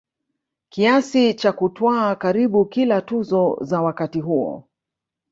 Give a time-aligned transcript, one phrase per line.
[0.69, 4.67] kiasi cha kutwaa karibu kila tuzo za wakati huo